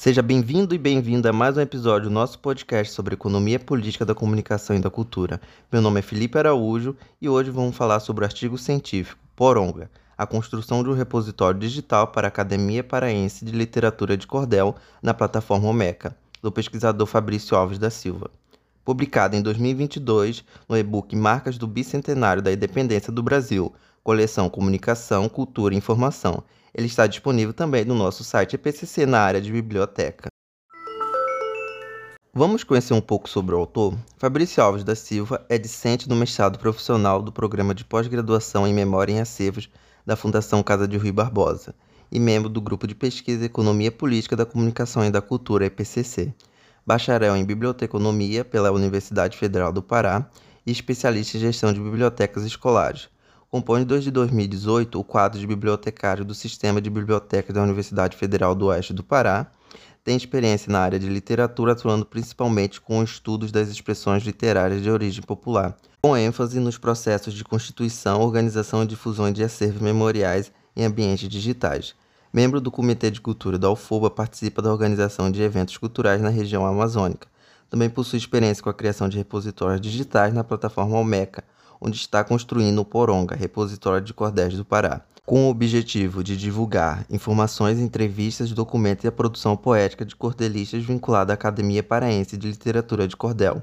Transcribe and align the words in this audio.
Seja 0.00 0.22
bem-vindo 0.22 0.74
e 0.74 0.78
bem-vinda 0.78 1.28
a 1.28 1.32
mais 1.32 1.58
um 1.58 1.60
episódio 1.60 2.08
do 2.08 2.14
nosso 2.14 2.38
podcast 2.38 2.90
sobre 2.90 3.12
economia 3.12 3.60
política 3.60 4.02
da 4.02 4.14
comunicação 4.14 4.74
e 4.74 4.80
da 4.80 4.88
cultura. 4.88 5.38
Meu 5.70 5.82
nome 5.82 5.98
é 5.98 6.02
Felipe 6.02 6.38
Araújo 6.38 6.96
e 7.20 7.28
hoje 7.28 7.50
vamos 7.50 7.76
falar 7.76 8.00
sobre 8.00 8.24
o 8.24 8.26
artigo 8.26 8.56
científico 8.56 9.20
Poronga, 9.36 9.90
a 10.16 10.26
construção 10.26 10.82
de 10.82 10.88
um 10.88 10.94
repositório 10.94 11.60
digital 11.60 12.06
para 12.06 12.26
a 12.26 12.28
Academia 12.28 12.82
Paraense 12.82 13.44
de 13.44 13.52
Literatura 13.52 14.16
de 14.16 14.26
Cordel 14.26 14.74
na 15.02 15.12
plataforma 15.12 15.68
Omeca, 15.68 16.16
do 16.40 16.50
pesquisador 16.50 17.06
Fabrício 17.06 17.54
Alves 17.54 17.78
da 17.78 17.90
Silva. 17.90 18.30
Publicado 18.84 19.36
em 19.36 19.42
2022 19.42 20.44
no 20.68 20.76
e-book 20.76 21.14
Marcas 21.14 21.58
do 21.58 21.66
Bicentenário 21.66 22.42
da 22.42 22.52
Independência 22.52 23.12
do 23.12 23.22
Brasil, 23.22 23.72
coleção 24.02 24.48
Comunicação, 24.48 25.28
Cultura 25.28 25.74
e 25.74 25.76
Informação, 25.76 26.42
ele 26.74 26.86
está 26.86 27.06
disponível 27.06 27.52
também 27.52 27.84
no 27.84 27.94
nosso 27.94 28.24
site 28.24 28.54
EPCC 28.54 29.06
na 29.06 29.20
área 29.20 29.40
de 29.40 29.52
biblioteca. 29.52 30.28
Vamos 32.32 32.62
conhecer 32.62 32.94
um 32.94 33.00
pouco 33.00 33.28
sobre 33.28 33.54
o 33.54 33.58
autor? 33.58 33.98
Fabrício 34.16 34.62
Alves 34.62 34.84
da 34.84 34.94
Silva 34.94 35.44
é 35.48 35.58
discente 35.58 36.08
do 36.08 36.14
mestrado 36.14 36.60
profissional 36.60 37.20
do 37.20 37.32
Programa 37.32 37.74
de 37.74 37.84
Pós-Graduação 37.84 38.66
em 38.66 38.72
Memória 38.72 39.12
em 39.12 39.20
Acervos 39.20 39.68
da 40.06 40.14
Fundação 40.14 40.62
Casa 40.62 40.86
de 40.86 40.96
Rui 40.96 41.10
Barbosa 41.10 41.74
e 42.10 42.20
membro 42.20 42.48
do 42.48 42.60
Grupo 42.60 42.86
de 42.86 42.94
Pesquisa 42.94 43.44
Economia 43.44 43.90
Política 43.90 44.36
da 44.36 44.46
Comunicação 44.46 45.04
e 45.04 45.10
da 45.10 45.20
Cultura, 45.20 45.66
EPCC. 45.66 46.32
Bacharel 46.86 47.36
em 47.36 47.44
Biblioteconomia 47.44 48.44
pela 48.44 48.70
Universidade 48.70 49.36
Federal 49.36 49.72
do 49.72 49.82
Pará 49.82 50.28
e 50.66 50.70
especialista 50.70 51.36
em 51.36 51.40
gestão 51.40 51.72
de 51.72 51.80
bibliotecas 51.80 52.44
escolares 52.44 53.08
compõe 53.50 53.82
desde 53.82 54.12
2018 54.12 54.98
o 54.98 55.02
quadro 55.02 55.38
de 55.38 55.46
bibliotecário 55.46 56.24
do 56.24 56.34
Sistema 56.34 56.80
de 56.80 56.88
Bibliotecas 56.88 57.52
da 57.52 57.62
Universidade 57.62 58.16
Federal 58.16 58.54
do 58.54 58.66
Oeste 58.66 58.92
do 58.92 59.02
Pará. 59.02 59.50
Tem 60.04 60.16
experiência 60.16 60.72
na 60.72 60.78
área 60.78 60.98
de 60.98 61.08
literatura, 61.08 61.72
atuando 61.72 62.06
principalmente 62.06 62.80
com 62.80 63.02
estudos 63.02 63.50
das 63.50 63.68
expressões 63.68 64.22
literárias 64.22 64.82
de 64.82 64.90
origem 64.90 65.22
popular, 65.22 65.76
com 66.00 66.16
ênfase 66.16 66.60
nos 66.60 66.78
processos 66.78 67.34
de 67.34 67.44
constituição, 67.44 68.22
organização 68.22 68.84
e 68.84 68.86
difusão 68.86 69.30
de 69.32 69.42
acervos 69.42 69.82
memoriais 69.82 70.52
em 70.74 70.84
ambientes 70.84 71.28
digitais. 71.28 71.94
Membro 72.32 72.60
do 72.60 72.70
Comitê 72.70 73.10
de 73.10 73.20
Cultura 73.20 73.58
da 73.58 73.68
UFOBA, 73.68 74.08
participa 74.08 74.62
da 74.62 74.70
organização 74.70 75.32
de 75.32 75.42
eventos 75.42 75.76
culturais 75.76 76.22
na 76.22 76.28
região 76.28 76.64
amazônica. 76.64 77.26
Também 77.68 77.90
possui 77.90 78.20
experiência 78.20 78.62
com 78.62 78.70
a 78.70 78.74
criação 78.74 79.08
de 79.08 79.18
repositórios 79.18 79.80
digitais 79.80 80.32
na 80.32 80.44
plataforma 80.44 80.96
Almeca, 80.96 81.42
onde 81.80 81.96
está 81.96 82.22
construindo 82.22 82.78
o 82.78 82.84
Poronga, 82.84 83.34
repositório 83.34 84.04
de 84.04 84.14
cordéis 84.14 84.54
do 84.54 84.64
Pará, 84.64 85.00
com 85.26 85.46
o 85.46 85.50
objetivo 85.50 86.22
de 86.22 86.36
divulgar 86.36 87.04
informações, 87.10 87.80
entrevistas, 87.80 88.52
documentos 88.52 89.04
e 89.04 89.08
a 89.08 89.12
produção 89.12 89.56
poética 89.56 90.04
de 90.04 90.14
cordelistas 90.14 90.84
vinculada 90.84 91.32
à 91.32 91.34
Academia 91.34 91.82
Paraense 91.82 92.36
de 92.36 92.46
Literatura 92.46 93.08
de 93.08 93.16
Cordel, 93.16 93.60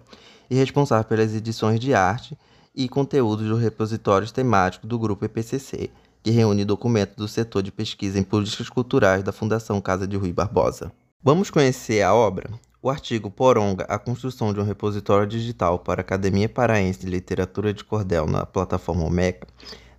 e 0.50 0.56
responsável 0.56 1.06
pelas 1.06 1.34
edições 1.34 1.80
de 1.80 1.94
arte 1.94 2.38
e 2.76 2.90
conteúdos 2.90 3.48
dos 3.48 3.62
repositórios 3.62 4.34
temáticos 4.34 4.90
do 4.90 5.00
Grupo 5.00 5.24
EPCC, 5.24 5.90
que 6.28 6.31
reúne 6.31 6.66
documentos 6.66 7.16
do 7.16 7.25
setor 7.25 7.64
de 7.64 7.72
pesquisa 7.72 8.20
em 8.20 8.23
políticas 8.23 8.67
culturais 8.67 9.23
da 9.23 9.31
Fundação 9.31 9.80
Casa 9.80 10.06
de 10.06 10.17
Rui 10.17 10.34
Barbosa. 10.34 10.92
Vamos 11.23 11.50
conhecer 11.50 12.02
a 12.02 12.14
obra? 12.14 12.50
O 12.81 12.89
artigo 12.89 13.31
Poronga, 13.31 13.86
a 13.86 13.97
construção 13.97 14.52
de 14.53 14.59
um 14.59 14.64
repositório 14.64 15.25
digital 15.25 15.80
para 15.80 16.02
a 16.02 16.03
Academia 16.03 16.50
Paraense 16.50 17.00
de 17.00 17.08
Literatura 17.08 17.73
de 17.73 17.81
Cordel 17.81 18.28
na 18.28 18.45
plataforma 18.45 19.06
Omeca, 19.06 19.47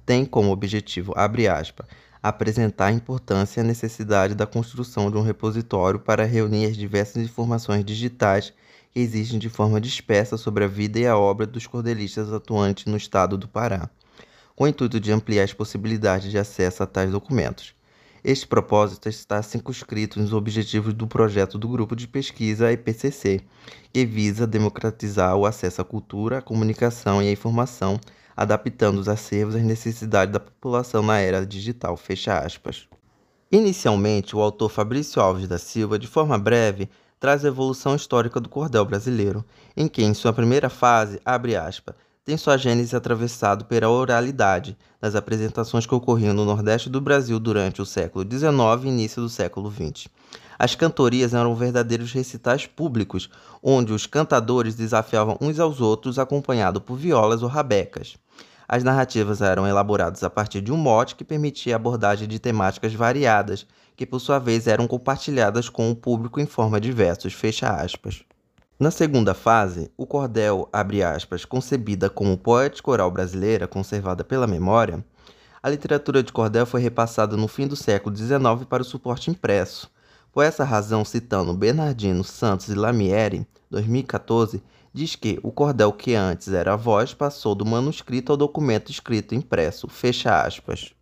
tem 0.04 0.26
como 0.26 0.50
objetivo, 0.50 1.14
abre 1.16 1.48
aspas, 1.48 1.86
apresentar 2.22 2.88
a 2.88 2.92
importância 2.92 3.60
e 3.60 3.64
a 3.64 3.66
necessidade 3.66 4.34
da 4.34 4.46
construção 4.46 5.10
de 5.10 5.16
um 5.16 5.22
repositório 5.22 5.98
para 5.98 6.26
reunir 6.26 6.66
as 6.66 6.76
diversas 6.76 7.22
informações 7.22 7.82
digitais 7.86 8.52
que 8.90 9.00
existem 9.00 9.38
de 9.38 9.48
forma 9.48 9.80
dispersa 9.80 10.36
sobre 10.36 10.64
a 10.64 10.68
vida 10.68 10.98
e 10.98 11.06
a 11.06 11.16
obra 11.16 11.46
dos 11.46 11.66
cordelistas 11.66 12.30
atuantes 12.30 12.84
no 12.84 12.98
estado 12.98 13.38
do 13.38 13.48
Pará, 13.48 13.88
com 14.58 14.64
o 14.64 14.66
intuito 14.66 14.98
de 14.98 15.12
ampliar 15.12 15.44
as 15.44 15.52
possibilidades 15.52 16.32
de 16.32 16.36
acesso 16.36 16.82
a 16.82 16.86
tais 16.86 17.12
documentos. 17.12 17.76
Este 18.24 18.44
propósito 18.44 19.08
está 19.08 19.40
circunscrito 19.40 20.20
nos 20.20 20.32
objetivos 20.32 20.92
do 20.92 21.06
projeto 21.06 21.56
do 21.56 21.68
Grupo 21.68 21.94
de 21.94 22.08
Pesquisa 22.08 22.72
IPCC, 22.72 23.40
que 23.92 24.04
visa 24.04 24.48
democratizar 24.48 25.36
o 25.36 25.46
acesso 25.46 25.80
à 25.80 25.84
cultura, 25.84 26.38
à 26.38 26.42
comunicação 26.42 27.22
e 27.22 27.28
à 27.28 27.30
informação, 27.30 28.00
adaptando 28.36 28.98
os 28.98 29.08
acervos 29.08 29.54
às 29.54 29.62
necessidades 29.62 30.32
da 30.32 30.40
população 30.40 31.04
na 31.04 31.18
era 31.18 31.46
digital. 31.46 31.96
Fecha 31.96 32.36
aspas. 32.36 32.88
Inicialmente, 33.52 34.34
o 34.34 34.40
autor 34.40 34.70
Fabrício 34.70 35.22
Alves 35.22 35.46
da 35.46 35.56
Silva, 35.56 36.00
de 36.00 36.08
forma 36.08 36.36
breve, 36.36 36.88
traz 37.20 37.44
a 37.44 37.48
evolução 37.48 37.94
histórica 37.94 38.40
do 38.40 38.48
cordel 38.48 38.84
brasileiro, 38.84 39.44
em 39.76 39.86
que, 39.86 40.02
em 40.02 40.14
sua 40.14 40.32
primeira 40.32 40.68
fase, 40.68 41.20
abre 41.24 41.54
aspas, 41.54 41.94
tem 42.28 42.36
sua 42.36 42.58
gênese 42.58 42.94
atravessado 42.94 43.64
pela 43.64 43.88
oralidade 43.88 44.76
das 45.00 45.14
apresentações 45.14 45.86
que 45.86 45.94
ocorriam 45.94 46.34
no 46.34 46.44
Nordeste 46.44 46.90
do 46.90 47.00
Brasil 47.00 47.40
durante 47.40 47.80
o 47.80 47.86
século 47.86 48.22
XIX 48.22 48.84
e 48.84 48.88
início 48.88 49.22
do 49.22 49.30
século 49.30 49.72
XX. 49.72 50.08
As 50.58 50.74
cantorias 50.74 51.32
eram 51.32 51.54
verdadeiros 51.54 52.12
recitais 52.12 52.66
públicos, 52.66 53.30
onde 53.62 53.94
os 53.94 54.04
cantadores 54.04 54.74
desafiavam 54.74 55.38
uns 55.40 55.58
aos 55.58 55.80
outros 55.80 56.18
acompanhados 56.18 56.82
por 56.82 56.98
violas 56.98 57.42
ou 57.42 57.48
rabecas. 57.48 58.18
As 58.68 58.84
narrativas 58.84 59.40
eram 59.40 59.66
elaboradas 59.66 60.22
a 60.22 60.28
partir 60.28 60.60
de 60.60 60.70
um 60.70 60.76
mote 60.76 61.16
que 61.16 61.24
permitia 61.24 61.76
a 61.76 61.76
abordagem 61.76 62.28
de 62.28 62.38
temáticas 62.38 62.92
variadas, 62.92 63.66
que 63.96 64.04
por 64.04 64.20
sua 64.20 64.38
vez 64.38 64.66
eram 64.66 64.86
compartilhadas 64.86 65.70
com 65.70 65.90
o 65.90 65.96
público 65.96 66.38
em 66.38 66.46
forma 66.46 66.78
de 66.78 66.92
versos. 66.92 67.32
Fecha 67.32 67.70
aspas. 67.70 68.22
Na 68.80 68.92
segunda 68.92 69.34
fase, 69.34 69.90
o 69.96 70.06
cordel, 70.06 70.68
aspas, 70.72 71.44
concebida 71.44 72.08
como 72.08 72.38
poética 72.38 72.92
oral 72.92 73.10
brasileira 73.10 73.66
conservada 73.66 74.22
pela 74.22 74.46
memória, 74.46 75.04
a 75.60 75.68
literatura 75.68 76.22
de 76.22 76.32
cordel 76.32 76.64
foi 76.64 76.80
repassada 76.80 77.36
no 77.36 77.48
fim 77.48 77.66
do 77.66 77.74
século 77.74 78.14
XIX 78.16 78.38
para 78.68 78.82
o 78.82 78.84
suporte 78.84 79.32
impresso. 79.32 79.90
Por 80.30 80.44
essa 80.44 80.62
razão, 80.62 81.04
citando 81.04 81.52
Bernardino 81.54 82.22
Santos 82.22 82.68
e 82.68 82.74
Lamieri, 82.76 83.44
2014, 83.68 84.62
diz 84.94 85.16
que 85.16 85.40
o 85.42 85.50
cordel 85.50 85.92
que 85.92 86.14
antes 86.14 86.46
era 86.46 86.74
a 86.74 86.76
voz 86.76 87.12
passou 87.12 87.56
do 87.56 87.66
manuscrito 87.66 88.30
ao 88.30 88.38
documento 88.38 88.92
escrito 88.92 89.34
impresso, 89.34 89.88
fecha 89.88 90.40
aspas. 90.40 90.94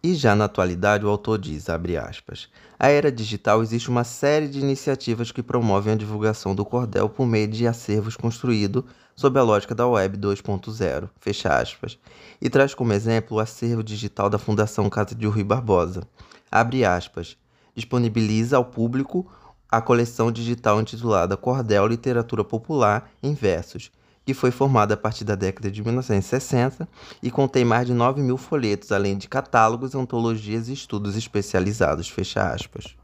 E 0.00 0.14
já 0.14 0.36
na 0.36 0.44
atualidade, 0.44 1.04
o 1.04 1.08
autor 1.08 1.38
diz, 1.38 1.68
abre 1.68 1.96
aspas, 1.96 2.48
a 2.78 2.86
era 2.86 3.10
digital 3.10 3.60
existe 3.62 3.88
uma 3.88 4.04
série 4.04 4.46
de 4.46 4.60
iniciativas 4.60 5.32
que 5.32 5.42
promovem 5.42 5.92
a 5.92 5.96
divulgação 5.96 6.54
do 6.54 6.64
cordel 6.64 7.08
por 7.08 7.26
meio 7.26 7.48
de 7.48 7.66
acervos 7.66 8.16
construídos 8.16 8.84
sob 9.16 9.36
a 9.36 9.42
lógica 9.42 9.74
da 9.74 9.88
Web 9.88 10.16
2.0, 10.18 11.08
fecha 11.18 11.48
aspas, 11.48 11.98
e 12.40 12.48
traz 12.48 12.74
como 12.74 12.92
exemplo 12.92 13.36
o 13.36 13.40
acervo 13.40 13.82
digital 13.82 14.30
da 14.30 14.38
Fundação 14.38 14.88
Casa 14.88 15.16
de 15.16 15.26
Rui 15.26 15.42
Barbosa, 15.42 16.04
abre 16.48 16.84
aspas, 16.84 17.36
disponibiliza 17.74 18.56
ao 18.56 18.64
público 18.64 19.28
a 19.68 19.80
coleção 19.80 20.30
digital 20.30 20.80
intitulada 20.80 21.36
Cordel 21.36 21.88
Literatura 21.88 22.44
Popular 22.44 23.10
em 23.20 23.34
Versos, 23.34 23.90
que 24.28 24.34
foi 24.34 24.50
formada 24.50 24.92
a 24.92 24.96
partir 24.98 25.24
da 25.24 25.34
década 25.34 25.70
de 25.70 25.82
1960 25.82 26.86
e 27.22 27.30
contém 27.30 27.64
mais 27.64 27.86
de 27.86 27.94
9 27.94 28.20
mil 28.20 28.36
folhetos, 28.36 28.92
além 28.92 29.16
de 29.16 29.26
catálogos, 29.26 29.94
antologias 29.94 30.68
e 30.68 30.74
estudos 30.74 31.16
especializados. 31.16 32.10
Fecha 32.10 32.42
aspas. 32.52 32.94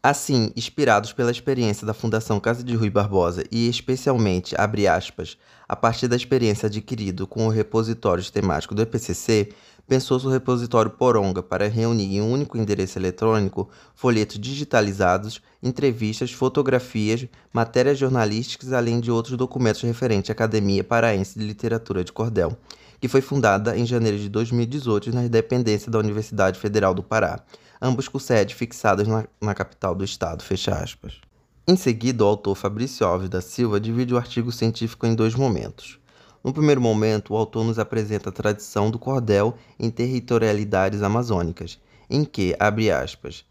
Assim, 0.00 0.52
inspirados 0.54 1.12
pela 1.12 1.32
experiência 1.32 1.84
da 1.84 1.92
Fundação 1.92 2.38
Casa 2.38 2.62
de 2.62 2.72
Rui 2.76 2.88
Barbosa 2.88 3.42
e 3.50 3.68
especialmente, 3.68 4.54
abre 4.56 4.86
aspas, 4.86 5.36
a 5.68 5.74
partir 5.74 6.06
da 6.06 6.14
experiência 6.14 6.68
adquirida 6.68 7.26
com 7.26 7.48
o 7.48 7.50
repositório 7.50 8.24
temático 8.30 8.76
do 8.76 8.82
EPCC, 8.82 9.48
pensou-se 9.88 10.24
o 10.24 10.30
repositório 10.30 10.92
Poronga 10.92 11.42
para 11.42 11.66
reunir 11.66 12.14
em 12.14 12.20
um 12.20 12.30
único 12.30 12.56
endereço 12.56 12.96
eletrônico 12.96 13.68
folhetos 13.92 14.38
digitalizados, 14.38 15.42
entrevistas, 15.60 16.30
fotografias, 16.30 17.26
matérias 17.52 17.98
jornalísticas, 17.98 18.72
além 18.72 19.00
de 19.00 19.10
outros 19.10 19.36
documentos 19.36 19.82
referentes 19.82 20.30
à 20.30 20.32
Academia 20.32 20.84
Paraense 20.84 21.36
de 21.36 21.44
Literatura 21.44 22.04
de 22.04 22.12
Cordel, 22.12 22.56
que 23.00 23.08
foi 23.08 23.20
fundada 23.20 23.76
em 23.76 23.84
janeiro 23.84 24.16
de 24.16 24.28
2018 24.28 25.12
na 25.12 25.26
dependência 25.26 25.90
da 25.90 25.98
Universidade 25.98 26.56
Federal 26.56 26.94
do 26.94 27.02
Pará 27.02 27.42
ambos 27.80 28.08
com 28.08 28.18
sede 28.18 28.54
fixadas 28.54 29.06
na, 29.06 29.26
na 29.40 29.54
capital 29.54 29.94
do 29.94 30.04
estado. 30.04 30.42
Fecha 30.42 30.74
aspas. 30.74 31.20
Em 31.66 31.76
seguida, 31.76 32.24
o 32.24 32.28
autor 32.28 32.54
Fabrício 32.54 33.06
Alves 33.06 33.28
da 33.28 33.40
Silva 33.40 33.78
divide 33.78 34.14
o 34.14 34.16
artigo 34.16 34.50
científico 34.50 35.06
em 35.06 35.14
dois 35.14 35.34
momentos. 35.34 35.98
No 36.42 36.52
primeiro 36.52 36.80
momento, 36.80 37.34
o 37.34 37.36
autor 37.36 37.64
nos 37.64 37.78
apresenta 37.78 38.30
a 38.30 38.32
tradição 38.32 38.90
do 38.90 38.98
cordel 38.98 39.54
em 39.78 39.90
territorialidades 39.90 41.02
amazônicas, 41.02 41.78
em 42.08 42.24
que, 42.24 42.56
abre 42.58 42.90
aspas, 42.90 43.44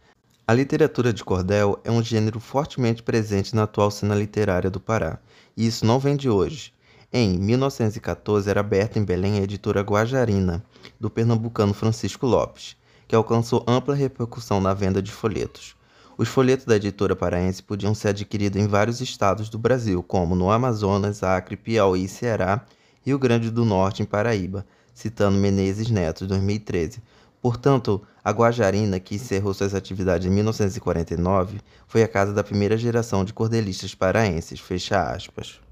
a 0.48 0.54
literatura 0.54 1.12
de 1.12 1.26
cordel 1.26 1.78
é 1.84 1.92
um 1.92 2.02
gênero 2.02 2.40
fortemente 2.40 3.04
presente 3.04 3.54
na 3.54 3.64
atual 3.64 3.92
cena 3.92 4.16
literária 4.16 4.70
do 4.70 4.80
Pará, 4.80 5.20
e 5.58 5.68
isso 5.68 5.86
não 5.86 6.00
vem 6.00 6.16
de 6.16 6.30
hoje. 6.30 6.74
Em 7.12 7.38
1914 7.38 8.50
era 8.50 8.62
aberta 8.62 8.98
em 8.98 9.04
Belém 9.04 9.40
a 9.40 9.44
editora 9.44 9.82
Guajarina, 9.82 10.64
do 10.98 11.10
pernambucano 11.10 11.74
Francisco 11.74 12.26
Lopes, 12.26 12.78
que 13.08 13.16
alcançou 13.16 13.64
ampla 13.68 13.96
repercussão 13.96 14.60
na 14.60 14.74
venda 14.74 15.02
de 15.02 15.12
folhetos. 15.12 15.76
Os 16.18 16.28
folhetos 16.28 16.66
da 16.66 16.76
editora 16.76 17.16
paraense 17.16 17.62
podiam 17.62 17.94
ser 17.94 18.10
adquiridos 18.10 18.60
em 18.60 18.68
vários 18.68 19.02
estados 19.02 19.50
do 19.50 19.60
Brasil, 19.60 20.02
como 20.02 20.36
no 20.36 20.50
Amazonas, 20.50 21.22
Acre, 21.22 21.56
Piauí, 21.56 22.08
Ceará, 22.08 22.66
Rio 23.06 23.20
Grande 23.20 23.52
do 23.52 23.64
Norte 23.64 24.02
e 24.04 24.06
Paraíba, 24.06 24.66
citando 24.94 25.38
Menezes 25.38 25.90
Neto, 25.92 26.26
2013. 26.26 27.02
Portanto, 27.40 28.02
a 28.24 28.32
Guajarina, 28.32 29.00
que 29.00 29.16
encerrou 29.16 29.54
suas 29.54 29.76
atividades 29.76 30.28
em 30.28 30.32
1949, 30.32 31.62
foi 31.88 32.02
a 32.02 32.08
casa 32.08 32.34
da 32.34 32.44
primeira 32.44 32.76
geração 32.76 33.24
de 33.24 33.32
cordelistas 33.32 33.94
paraenses. 33.94 34.60
Fecha 34.60 35.00
aspas. 35.12 35.67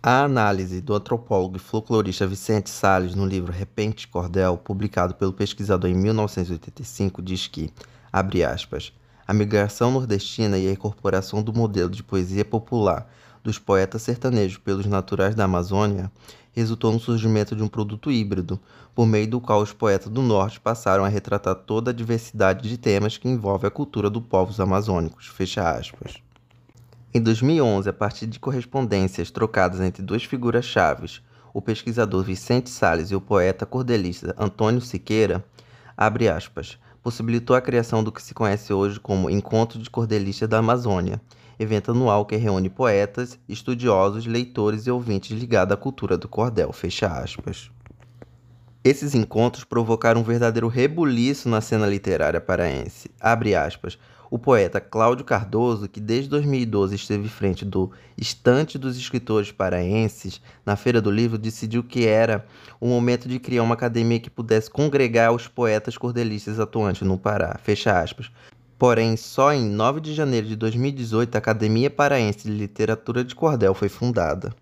A 0.00 0.22
análise 0.22 0.80
do 0.80 0.94
antropólogo 0.94 1.56
e 1.56 1.58
folclorista 1.58 2.24
Vicente 2.24 2.70
Salles 2.70 3.16
no 3.16 3.26
livro 3.26 3.50
Repente 3.50 4.06
Cordel, 4.06 4.56
publicado 4.56 5.12
pelo 5.12 5.32
pesquisador 5.32 5.90
em 5.90 5.94
1985, 5.94 7.20
diz 7.20 7.48
que, 7.48 7.68
abre 8.12 8.44
aspas, 8.44 8.92
a 9.26 9.34
migração 9.34 9.90
nordestina 9.90 10.56
e 10.56 10.68
a 10.68 10.72
incorporação 10.72 11.42
do 11.42 11.52
modelo 11.52 11.90
de 11.90 12.04
poesia 12.04 12.44
popular 12.44 13.10
dos 13.42 13.58
poetas 13.58 14.02
sertanejos 14.02 14.56
pelos 14.58 14.86
naturais 14.86 15.34
da 15.34 15.44
Amazônia 15.44 16.12
resultou 16.52 16.92
no 16.92 17.00
surgimento 17.00 17.56
de 17.56 17.62
um 17.64 17.68
produto 17.68 18.08
híbrido, 18.08 18.58
por 18.94 19.04
meio 19.04 19.28
do 19.28 19.40
qual 19.40 19.60
os 19.60 19.72
poetas 19.72 20.12
do 20.12 20.22
norte 20.22 20.60
passaram 20.60 21.04
a 21.04 21.08
retratar 21.08 21.56
toda 21.56 21.90
a 21.90 21.94
diversidade 21.94 22.68
de 22.68 22.78
temas 22.78 23.16
que 23.16 23.28
envolve 23.28 23.66
a 23.66 23.70
cultura 23.70 24.08
dos 24.08 24.22
povos 24.22 24.60
amazônicos. 24.60 25.26
Fecha 25.26 25.68
aspas. 25.68 26.27
Em 27.12 27.22
2011, 27.22 27.88
a 27.88 27.92
partir 27.92 28.26
de 28.26 28.38
correspondências 28.38 29.30
trocadas 29.30 29.80
entre 29.80 30.02
duas 30.02 30.24
figuras 30.24 30.66
chaves, 30.66 31.22
o 31.54 31.62
pesquisador 31.62 32.22
Vicente 32.22 32.68
Sales 32.68 33.10
e 33.10 33.14
o 33.14 33.20
poeta 33.20 33.64
cordelista 33.64 34.34
Antônio 34.38 34.82
Siqueira, 34.82 35.42
abre 35.96 36.28
aspas, 36.28 36.78
possibilitou 37.02 37.56
a 37.56 37.62
criação 37.62 38.04
do 38.04 38.12
que 38.12 38.22
se 38.22 38.34
conhece 38.34 38.74
hoje 38.74 39.00
como 39.00 39.30
Encontro 39.30 39.78
de 39.78 39.88
Cordelistas 39.88 40.50
da 40.50 40.58
Amazônia, 40.58 41.18
evento 41.58 41.92
anual 41.92 42.26
que 42.26 42.36
reúne 42.36 42.68
poetas, 42.68 43.38
estudiosos, 43.48 44.26
leitores 44.26 44.86
e 44.86 44.90
ouvintes 44.90 45.30
ligados 45.30 45.72
à 45.72 45.78
cultura 45.78 46.18
do 46.18 46.28
cordel. 46.28 46.74
Fecha 46.74 47.06
aspas. 47.06 47.70
Esses 48.84 49.14
encontros 49.14 49.64
provocaram 49.64 50.20
um 50.20 50.24
verdadeiro 50.24 50.68
rebuliço 50.68 51.48
na 51.48 51.62
cena 51.62 51.86
literária 51.86 52.40
paraense. 52.40 53.10
Abre 53.18 53.54
aspas. 53.54 53.98
O 54.30 54.38
poeta 54.38 54.80
Cláudio 54.80 55.24
Cardoso, 55.24 55.88
que 55.88 56.00
desde 56.00 56.28
2012 56.28 56.94
esteve 56.94 57.28
frente 57.28 57.64
do 57.64 57.90
Estante 58.16 58.76
dos 58.76 58.96
Escritores 58.98 59.50
Paraenses 59.50 60.40
na 60.66 60.76
Feira 60.76 61.00
do 61.00 61.10
Livro, 61.10 61.38
decidiu 61.38 61.82
que 61.82 62.06
era 62.06 62.44
o 62.78 62.86
momento 62.86 63.26
de 63.26 63.38
criar 63.38 63.62
uma 63.62 63.74
academia 63.74 64.20
que 64.20 64.28
pudesse 64.28 64.70
congregar 64.70 65.32
os 65.32 65.48
poetas 65.48 65.96
cordelistas 65.96 66.60
atuantes 66.60 67.02
no 67.02 67.16
Pará. 67.16 67.58
Fecha 67.62 67.98
aspas. 67.98 68.30
Porém, 68.78 69.16
só 69.16 69.52
em 69.52 69.68
9 69.68 70.00
de 70.00 70.14
janeiro 70.14 70.46
de 70.46 70.54
2018 70.56 71.34
a 71.34 71.38
Academia 71.38 71.90
Paraense 71.90 72.44
de 72.44 72.54
Literatura 72.54 73.24
de 73.24 73.34
Cordel 73.34 73.74
foi 73.74 73.88
fundada. 73.88 74.54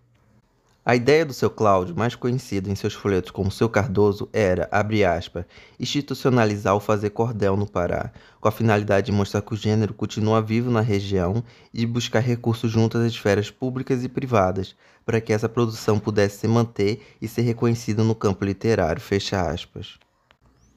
A 0.89 0.95
ideia 0.95 1.27
do 1.27 1.33
seu 1.33 1.51
Cláudio, 1.51 1.97
mais 1.97 2.15
conhecido 2.15 2.71
em 2.71 2.77
seus 2.77 2.95
folhetos 2.95 3.33
como 3.33 3.51
seu 3.51 3.69
Cardoso, 3.69 4.29
era, 4.33 4.69
abre 4.71 5.05
aspas, 5.05 5.45
institucionalizar 5.81 6.77
o 6.77 6.81
fazer 6.81 7.11
cordel 7.11 7.57
no 7.57 7.67
Pará, 7.67 8.13
com 8.41 8.47
a 8.47 8.53
finalidade 8.53 9.07
de 9.07 9.13
mostrar 9.13 9.43
que 9.43 9.53
o 9.53 9.57
gênero 9.57 9.93
continua 9.93 10.41
vivo 10.41 10.71
na 10.71 10.81
região 10.81 11.43
e 11.75 11.79
de 11.79 11.87
buscar 11.89 12.21
recursos 12.21 12.71
junto 12.71 12.99
às 12.99 13.05
esferas 13.05 13.51
públicas 13.51 14.05
e 14.05 14.09
privadas, 14.09 14.77
para 15.05 15.21
que 15.21 15.33
essa 15.33 15.49
produção 15.49 15.99
pudesse 15.99 16.39
se 16.39 16.47
manter 16.47 17.03
e 17.21 17.27
ser 17.27 17.43
reconhecida 17.43 18.05
no 18.05 18.15
campo 18.15 18.45
literário, 18.45 19.03
fecha 19.03 19.41
aspas. 19.41 19.99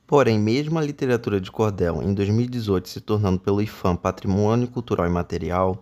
Porém, 0.07 0.39
mesmo 0.39 0.79
a 0.79 0.81
literatura 0.81 1.39
de 1.39 1.51
cordel, 1.51 2.01
em 2.01 2.15
2018 2.15 2.89
se 2.89 2.99
tornando 2.99 3.37
pelo 3.37 3.61
IFAM 3.61 3.95
Patrimônio 3.95 4.67
Cultural 4.69 5.05
e 5.05 5.09
Material, 5.11 5.79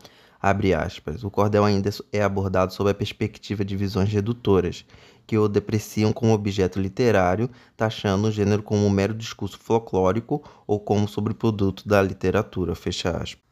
abre 0.50 0.74
aspas, 0.74 1.24
o 1.24 1.32
cordel 1.32 1.64
ainda 1.64 1.90
é 2.12 2.22
abordado 2.22 2.74
sob 2.74 2.90
a 2.90 2.94
perspectiva 2.94 3.64
de 3.64 3.76
visões 3.76 4.10
redutoras, 4.10 4.86
que 5.26 5.38
o 5.38 5.48
depreciam 5.48 6.14
como 6.14 6.34
objeto 6.34 6.80
literário, 6.80 7.50
taxando 7.76 8.28
o 8.28 8.32
gênero 8.32 8.64
como 8.64 8.86
um 8.86 8.90
mero 8.90 9.14
discurso 9.14 9.60
folclórico 9.60 10.42
ou 10.66 10.80
como 10.80 11.08
sobreproduto 11.08 11.88
da 11.88 12.02
literatura, 12.02 12.74
fecha 12.76 13.10
aspas. 13.12 13.48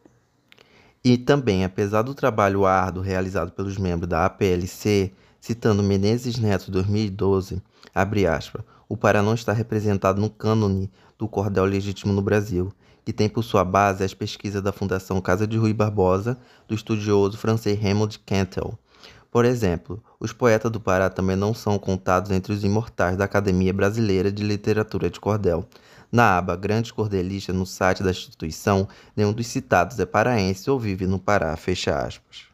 E 1.04 1.18
também, 1.18 1.64
apesar 1.64 2.02
do 2.02 2.16
trabalho 2.16 2.66
árduo 2.66 3.04
realizado 3.04 3.52
pelos 3.52 3.78
membros 3.78 4.10
da 4.10 4.26
APLC, 4.26 5.14
citando 5.40 5.84
Menezes 5.84 6.40
Neto 6.40 6.72
2012, 6.72 7.62
abre 7.94 8.26
aspas, 8.26 8.64
o 8.90 8.98
Pará 8.98 9.22
não 9.22 9.34
está 9.34 9.54
representado 9.54 10.20
no 10.20 10.30
cânone 10.30 10.90
do 11.18 11.28
cordel 11.28 11.66
legítimo 11.66 12.14
no 12.14 12.22
Brasil, 12.22 12.74
que 13.06 13.14
tem 13.14 13.30
por 13.30 13.44
sua 13.44 13.64
base 13.64 14.04
as 14.04 14.16
pesquisas 14.16 14.64
da 14.64 14.74
Fundação 14.74 15.22
Casa 15.22 15.46
de 15.46 15.56
Rui 15.58 15.72
Barbosa, 15.72 16.38
do 16.68 16.74
estudioso 16.74 17.38
francês 17.38 17.80
Raymond 17.80 18.20
Quentel. 18.26 18.78
Por 19.30 19.46
exemplo, 19.46 20.04
os 20.20 20.34
poetas 20.34 20.72
do 20.72 20.80
Pará 20.80 21.10
também 21.10 21.36
não 21.36 21.54
são 21.54 21.78
contados 21.78 22.32
entre 22.32 22.52
os 22.52 22.64
imortais 22.64 23.16
da 23.16 23.26
Academia 23.26 23.72
Brasileira 23.72 24.32
de 24.32 24.44
Literatura 24.44 25.10
de 25.10 25.20
Cordel. 25.20 25.68
Na 26.12 26.38
aba 26.38 26.56
Grandes 26.56 26.92
Cordelistas 26.92 27.56
no 27.56 27.66
site 27.66 28.02
da 28.02 28.12
instituição, 28.12 28.88
nenhum 29.16 29.34
dos 29.34 29.48
citados 29.48 30.00
é 30.00 30.06
paraense 30.06 30.70
ou 30.72 30.80
vive 30.80 31.06
no 31.06 31.20
Pará, 31.20 31.56
fecha 31.58 32.00
aspas. 32.00 32.46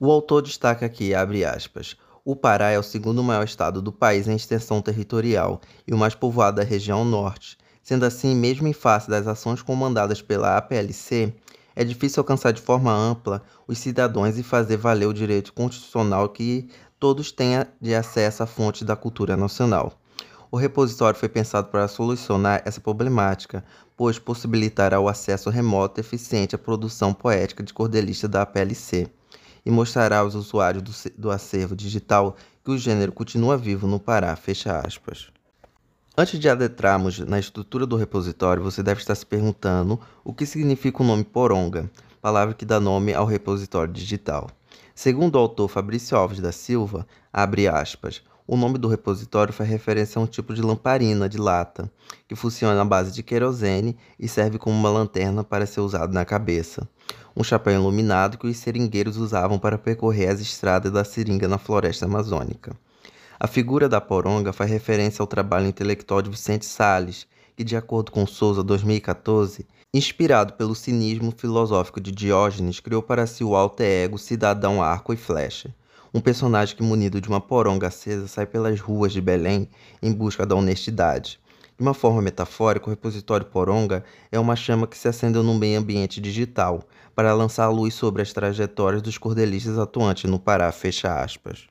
O 0.00 0.10
autor 0.10 0.42
destaca 0.42 0.86
aqui, 0.86 1.14
abre 1.14 1.44
aspas, 1.44 1.96
o 2.24 2.34
Pará 2.34 2.70
é 2.70 2.78
o 2.78 2.82
segundo 2.82 3.22
maior 3.22 3.44
estado 3.44 3.80
do 3.80 3.92
país 3.92 4.26
em 4.26 4.34
extensão 4.34 4.80
territorial 4.82 5.60
e 5.86 5.94
o 5.94 5.98
mais 5.98 6.14
povoado 6.14 6.56
da 6.56 6.62
região 6.62 7.04
norte. 7.04 7.56
Sendo 7.90 8.06
assim, 8.06 8.36
mesmo 8.36 8.68
em 8.68 8.72
face 8.72 9.10
das 9.10 9.26
ações 9.26 9.62
comandadas 9.62 10.22
pela 10.22 10.56
APLC, 10.56 11.34
é 11.74 11.82
difícil 11.82 12.20
alcançar 12.20 12.52
de 12.52 12.60
forma 12.60 12.92
ampla 12.92 13.42
os 13.66 13.80
cidadãos 13.80 14.38
e 14.38 14.44
fazer 14.44 14.76
valer 14.76 15.06
o 15.06 15.12
direito 15.12 15.52
constitucional 15.52 16.28
que 16.28 16.68
todos 17.00 17.32
tenham 17.32 17.66
de 17.80 17.92
acesso 17.92 18.44
à 18.44 18.46
fonte 18.46 18.84
da 18.84 18.94
cultura 18.94 19.36
nacional. 19.36 19.92
O 20.52 20.56
repositório 20.56 21.18
foi 21.18 21.28
pensado 21.28 21.66
para 21.66 21.88
solucionar 21.88 22.62
essa 22.64 22.80
problemática, 22.80 23.64
pois 23.96 24.20
possibilitará 24.20 25.00
o 25.00 25.08
acesso 25.08 25.50
remoto 25.50 25.98
e 25.98 26.02
eficiente 26.02 26.54
à 26.54 26.58
produção 26.58 27.12
poética 27.12 27.60
de 27.60 27.74
cordelista 27.74 28.28
da 28.28 28.42
APLC 28.42 29.08
e 29.66 29.70
mostrará 29.72 30.18
aos 30.18 30.36
usuários 30.36 30.84
do, 30.84 30.92
do 31.18 31.28
acervo 31.28 31.74
digital 31.74 32.36
que 32.64 32.70
o 32.70 32.78
gênero 32.78 33.10
continua 33.10 33.58
vivo 33.58 33.88
no 33.88 33.98
Pará. 33.98 34.36
Fecha 34.36 34.78
aspas. 34.78 35.32
Antes 36.16 36.38
de 36.38 36.48
adentrarmos 36.48 37.18
na 37.20 37.38
estrutura 37.38 37.86
do 37.86 37.96
repositório, 37.96 38.62
você 38.62 38.82
deve 38.82 39.00
estar 39.00 39.14
se 39.14 39.24
perguntando 39.24 39.98
o 40.24 40.34
que 40.34 40.44
significa 40.44 41.02
o 41.02 41.06
nome 41.06 41.24
Poronga, 41.24 41.90
palavra 42.20 42.54
que 42.54 42.64
dá 42.64 42.80
nome 42.80 43.14
ao 43.14 43.24
repositório 43.24 43.92
digital. 43.92 44.50
Segundo 44.94 45.36
o 45.36 45.38
autor 45.38 45.68
Fabrício 45.68 46.16
Alves 46.16 46.40
da 46.40 46.52
Silva, 46.52 47.06
abre 47.32 47.68
aspas, 47.68 48.22
o 48.46 48.56
nome 48.56 48.76
do 48.76 48.88
repositório 48.88 49.52
faz 49.52 49.70
referência 49.70 50.18
a 50.18 50.22
um 50.22 50.26
tipo 50.26 50.52
de 50.52 50.60
lamparina 50.60 51.28
de 51.28 51.38
lata, 51.38 51.90
que 52.28 52.34
funciona 52.34 52.80
à 52.80 52.84
base 52.84 53.12
de 53.12 53.22
querosene 53.22 53.96
e 54.18 54.26
serve 54.26 54.58
como 54.58 54.76
uma 54.76 54.90
lanterna 54.90 55.44
para 55.44 55.64
ser 55.64 55.80
usado 55.80 56.12
na 56.12 56.24
cabeça 56.24 56.86
um 57.36 57.44
chapéu 57.44 57.74
iluminado 57.74 58.38
que 58.38 58.46
os 58.46 58.56
seringueiros 58.58 59.16
usavam 59.16 59.58
para 59.58 59.78
percorrer 59.78 60.28
as 60.28 60.40
estradas 60.40 60.92
da 60.92 61.04
seringa 61.04 61.48
na 61.48 61.58
floresta 61.58 62.04
amazônica. 62.04 62.76
A 63.42 63.46
figura 63.46 63.88
da 63.88 64.02
poronga 64.02 64.52
faz 64.52 64.70
referência 64.70 65.22
ao 65.22 65.26
trabalho 65.26 65.66
intelectual 65.66 66.20
de 66.20 66.28
Vicente 66.28 66.66
Sales, 66.66 67.26
que, 67.56 67.64
de 67.64 67.74
acordo 67.74 68.12
com 68.12 68.26
Souza 68.26 68.62
2014, 68.62 69.66
inspirado 69.94 70.52
pelo 70.52 70.74
cinismo 70.74 71.32
filosófico 71.34 72.02
de 72.02 72.12
Diógenes, 72.12 72.80
criou 72.80 73.02
para 73.02 73.26
si 73.26 73.42
o 73.42 73.56
alter 73.56 74.04
ego 74.04 74.18
cidadão 74.18 74.82
arco 74.82 75.14
e 75.14 75.16
flecha, 75.16 75.74
um 76.12 76.20
personagem 76.20 76.76
que, 76.76 76.82
munido 76.82 77.18
de 77.18 77.30
uma 77.30 77.40
poronga 77.40 77.86
acesa, 77.86 78.28
sai 78.28 78.44
pelas 78.44 78.78
ruas 78.78 79.10
de 79.10 79.22
Belém 79.22 79.70
em 80.02 80.12
busca 80.12 80.44
da 80.44 80.54
honestidade, 80.54 81.40
de 81.78 81.82
uma 81.82 81.94
forma 81.94 82.20
metafórica, 82.20 82.88
o 82.88 82.90
repositório 82.90 83.46
Poronga 83.46 84.04
é 84.30 84.38
uma 84.38 84.54
chama 84.54 84.86
que 84.86 84.98
se 84.98 85.08
acendeu 85.08 85.42
no 85.42 85.54
meio 85.54 85.78
ambiente 85.78 86.20
digital 86.20 86.82
para 87.14 87.32
lançar 87.32 87.70
luz 87.70 87.94
sobre 87.94 88.20
as 88.20 88.34
trajetórias 88.34 89.00
dos 89.00 89.16
cordelistas 89.16 89.78
atuantes 89.78 90.30
no 90.30 90.38
Pará. 90.38 90.70
Fecha 90.72 91.22
aspas. 91.22 91.70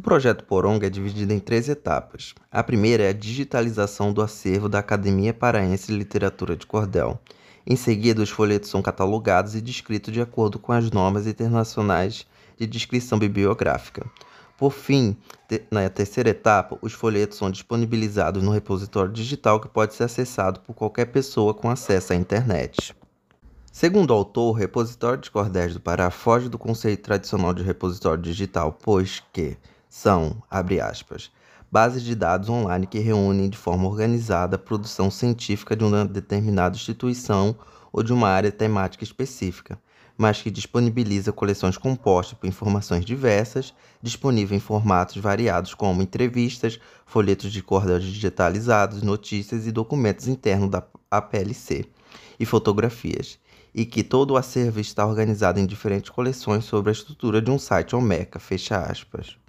O 0.00 0.02
projeto 0.02 0.44
Poronga 0.44 0.86
é 0.86 0.90
dividido 0.90 1.30
em 1.30 1.38
três 1.38 1.68
etapas. 1.68 2.34
A 2.50 2.62
primeira 2.62 3.02
é 3.02 3.08
a 3.10 3.12
digitalização 3.12 4.14
do 4.14 4.22
acervo 4.22 4.66
da 4.66 4.78
Academia 4.78 5.34
Paraense 5.34 5.88
de 5.88 5.98
Literatura 5.98 6.56
de 6.56 6.64
Cordel. 6.64 7.20
Em 7.66 7.76
seguida, 7.76 8.22
os 8.22 8.30
folhetos 8.30 8.70
são 8.70 8.80
catalogados 8.80 9.54
e 9.54 9.60
descritos 9.60 10.10
de 10.10 10.22
acordo 10.22 10.58
com 10.58 10.72
as 10.72 10.90
normas 10.90 11.26
internacionais 11.26 12.26
de 12.56 12.66
descrição 12.66 13.18
bibliográfica. 13.18 14.06
Por 14.56 14.72
fim, 14.72 15.14
na 15.70 15.86
terceira 15.90 16.30
etapa, 16.30 16.78
os 16.80 16.94
folhetos 16.94 17.36
são 17.36 17.50
disponibilizados 17.50 18.42
no 18.42 18.52
repositório 18.52 19.12
digital 19.12 19.60
que 19.60 19.68
pode 19.68 19.92
ser 19.92 20.04
acessado 20.04 20.60
por 20.60 20.72
qualquer 20.72 21.12
pessoa 21.12 21.52
com 21.52 21.68
acesso 21.68 22.14
à 22.14 22.16
internet. 22.16 22.96
Segundo 23.70 24.12
o 24.12 24.14
autor, 24.14 24.48
o 24.48 24.52
repositório 24.58 25.20
de 25.20 25.30
cordéis 25.30 25.74
do 25.74 25.80
Pará 25.80 26.10
foge 26.10 26.48
do 26.48 26.56
conceito 26.58 27.02
tradicional 27.02 27.52
de 27.52 27.62
repositório 27.62 28.22
digital, 28.22 28.78
pois 28.82 29.22
que 29.30 29.58
são, 29.90 30.40
abre 30.48 30.80
aspas, 30.80 31.32
bases 31.70 32.04
de 32.04 32.14
dados 32.14 32.48
online 32.48 32.86
que 32.86 33.00
reúnem 33.00 33.50
de 33.50 33.58
forma 33.58 33.88
organizada 33.88 34.54
a 34.54 34.58
produção 34.58 35.10
científica 35.10 35.74
de 35.74 35.82
uma 35.82 36.04
determinada 36.04 36.76
instituição 36.76 37.56
ou 37.92 38.00
de 38.00 38.12
uma 38.12 38.28
área 38.28 38.52
temática 38.52 39.02
específica, 39.02 39.76
mas 40.16 40.40
que 40.40 40.50
disponibiliza 40.50 41.32
coleções 41.32 41.76
compostas 41.76 42.38
por 42.38 42.46
informações 42.46 43.04
diversas, 43.04 43.74
disponível 44.00 44.56
em 44.56 44.60
formatos 44.60 45.16
variados 45.16 45.74
como 45.74 46.02
entrevistas, 46.02 46.78
folhetos 47.04 47.52
de 47.52 47.60
cordel 47.60 47.98
digitalizados, 47.98 49.02
notícias 49.02 49.66
e 49.66 49.72
documentos 49.72 50.28
internos 50.28 50.70
da 50.70 50.84
APLC, 51.10 51.84
e 52.38 52.46
fotografias, 52.46 53.40
e 53.74 53.84
que 53.84 54.04
todo 54.04 54.32
o 54.32 54.36
acervo 54.36 54.78
está 54.78 55.04
organizado 55.04 55.58
em 55.58 55.66
diferentes 55.66 56.10
coleções 56.10 56.64
sobre 56.64 56.90
a 56.90 56.92
estrutura 56.92 57.42
de 57.42 57.50
um 57.50 57.58
site 57.58 57.96
Omeca, 57.96 58.38
fecha 58.38 58.78
aspas. 58.78 59.39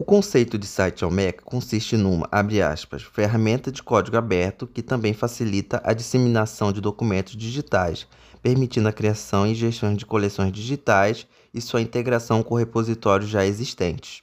O 0.00 0.04
conceito 0.04 0.56
de 0.56 0.64
site 0.64 1.02
Almeca 1.02 1.42
consiste 1.44 1.96
numa, 1.96 2.28
abre 2.30 2.62
aspas, 2.62 3.02
ferramenta 3.02 3.72
de 3.72 3.82
código 3.82 4.16
aberto 4.16 4.64
que 4.64 4.80
também 4.80 5.12
facilita 5.12 5.82
a 5.82 5.92
disseminação 5.92 6.72
de 6.72 6.80
documentos 6.80 7.34
digitais, 7.36 8.06
permitindo 8.40 8.86
a 8.86 8.92
criação 8.92 9.44
e 9.44 9.56
gestão 9.56 9.92
de 9.92 10.06
coleções 10.06 10.52
digitais 10.52 11.26
e 11.52 11.60
sua 11.60 11.80
integração 11.82 12.44
com 12.44 12.54
repositórios 12.54 13.28
já 13.28 13.44
existentes, 13.44 14.22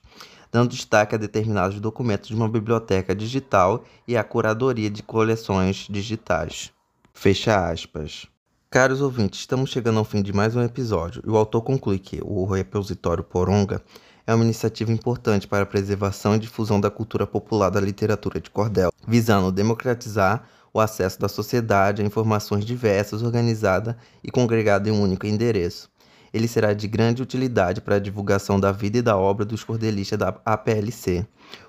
dando 0.50 0.70
destaque 0.70 1.14
a 1.14 1.18
determinados 1.18 1.82
documentos 1.82 2.30
de 2.30 2.36
uma 2.36 2.48
biblioteca 2.48 3.14
digital 3.14 3.84
e 4.08 4.16
à 4.16 4.24
curadoria 4.24 4.90
de 4.90 5.04
coleções 5.04 5.88
digitais. 5.90 6.72
Fecha 7.14 7.70
aspas. 7.70 8.28
Caros 8.70 9.02
ouvintes, 9.02 9.42
estamos 9.42 9.72
chegando 9.72 10.00
ao 10.00 10.06
fim 10.06 10.22
de 10.22 10.32
mais 10.32 10.56
um 10.56 10.64
episódio 10.64 11.22
e 11.26 11.30
o 11.30 11.36
autor 11.36 11.64
conclui 11.64 12.00
que 12.00 12.22
o 12.24 12.46
repositório 12.46 13.26
Poronga 13.26 13.84
é 14.28 14.34
uma 14.34 14.44
iniciativa 14.44 14.92
importante 14.92 15.48
para 15.48 15.64
a 15.64 15.68
preservação 15.68 16.36
e 16.36 16.40
difusão 16.40 16.80
da 16.80 16.90
cultura 16.90 17.28
popular 17.28 17.70
da 17.70 17.80
literatura 17.80 18.40
de 18.40 18.50
cordel, 18.50 18.92
visando 19.08 19.52
democratizar 19.52 20.48
o 20.74 20.80
acesso 20.80 21.20
da 21.20 21.30
sociedade 21.30 22.02
a 22.02 22.06
informações 22.06 22.66
diversas, 22.66 23.22
organizada 23.22 23.98
e 24.24 24.32
congregada 24.32 24.90
em 24.90 24.92
um 24.92 25.02
único 25.02 25.26
endereço. 25.26 25.90
Ele 26.34 26.50
será 26.50 26.74
de 26.74 26.86
grande 26.86 27.22
utilidade 27.22 27.80
para 27.80 27.96
a 27.96 28.00
divulgação 28.00 28.60
da 28.60 28.72
vida 28.72 28.98
e 28.98 29.02
da 29.02 29.16
obra 29.16 29.46
dos 29.46 29.64
cordelistas 29.64 30.20
da 30.20 30.36
APLC, 30.44 31.26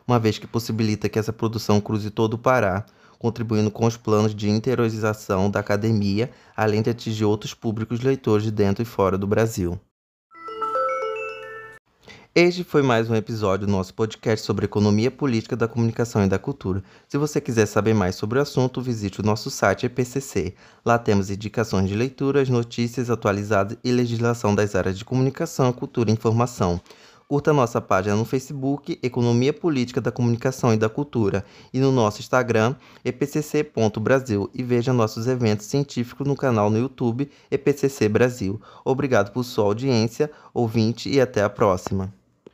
uma 0.08 0.18
vez 0.18 0.38
que 0.38 0.46
possibilita 0.46 1.08
que 1.08 1.18
essa 1.20 1.32
produção 1.32 1.80
cruze 1.80 2.10
todo 2.10 2.34
o 2.34 2.38
Pará, 2.38 2.84
contribuindo 3.18 3.70
com 3.70 3.86
os 3.86 3.96
planos 3.96 4.34
de 4.34 4.50
interiorização 4.50 5.48
da 5.50 5.60
academia, 5.60 6.30
além 6.56 6.82
de 6.82 6.90
atingir 6.90 7.24
outros 7.24 7.54
públicos 7.54 8.00
leitores 8.00 8.50
dentro 8.50 8.82
e 8.82 8.86
fora 8.86 9.16
do 9.16 9.26
Brasil. 9.26 9.78
Este 12.38 12.62
foi 12.62 12.82
mais 12.82 13.08
um 13.08 13.14
episódio 13.14 13.66
do 13.66 13.72
nosso 13.72 13.94
podcast 13.94 14.44
sobre 14.44 14.66
economia 14.66 15.10
política 15.10 15.56
da 15.56 15.66
comunicação 15.66 16.22
e 16.22 16.28
da 16.28 16.38
cultura. 16.38 16.84
Se 17.08 17.16
você 17.16 17.40
quiser 17.40 17.64
saber 17.64 17.94
mais 17.94 18.14
sobre 18.14 18.38
o 18.38 18.42
assunto, 18.42 18.82
visite 18.82 19.20
o 19.20 19.24
nosso 19.24 19.48
site 19.48 19.86
EPCC. 19.86 20.52
Lá 20.84 20.98
temos 20.98 21.30
indicações 21.30 21.88
de 21.88 21.94
leituras, 21.94 22.50
notícias 22.50 23.08
atualizadas 23.08 23.78
e 23.82 23.90
legislação 23.90 24.54
das 24.54 24.74
áreas 24.74 24.98
de 24.98 25.02
comunicação, 25.02 25.72
cultura 25.72 26.10
e 26.10 26.12
informação. 26.12 26.78
Curta 27.26 27.54
nossa 27.54 27.80
página 27.80 28.14
no 28.14 28.26
Facebook, 28.26 28.98
Economia 29.02 29.54
Política 29.54 30.02
da 30.02 30.12
Comunicação 30.12 30.74
e 30.74 30.76
da 30.76 30.90
Cultura, 30.90 31.42
e 31.72 31.80
no 31.80 31.90
nosso 31.90 32.20
Instagram, 32.20 32.76
epcc.brasil, 33.02 34.50
e 34.52 34.62
veja 34.62 34.92
nossos 34.92 35.26
eventos 35.26 35.64
científicos 35.64 36.28
no 36.28 36.36
canal 36.36 36.68
no 36.68 36.76
YouTube 36.76 37.30
EPCC 37.50 38.10
Brasil. 38.10 38.60
Obrigado 38.84 39.32
por 39.32 39.42
sua 39.42 39.64
audiência, 39.64 40.30
ouvinte, 40.52 41.08
e 41.08 41.18
até 41.18 41.42
a 41.42 41.48
próxima. 41.48 42.12